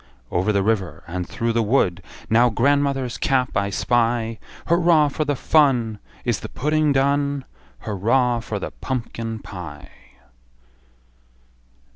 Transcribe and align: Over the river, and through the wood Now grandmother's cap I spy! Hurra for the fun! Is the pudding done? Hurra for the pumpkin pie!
Over 0.31 0.51
the 0.51 0.63
river, 0.63 1.03
and 1.05 1.29
through 1.29 1.53
the 1.53 1.61
wood 1.61 2.01
Now 2.27 2.49
grandmother's 2.49 3.19
cap 3.19 3.55
I 3.55 3.69
spy! 3.69 4.39
Hurra 4.65 5.11
for 5.11 5.25
the 5.25 5.35
fun! 5.35 5.99
Is 6.25 6.39
the 6.39 6.49
pudding 6.49 6.91
done? 6.91 7.45
Hurra 7.81 8.41
for 8.41 8.57
the 8.57 8.71
pumpkin 8.71 9.37
pie! 9.37 9.91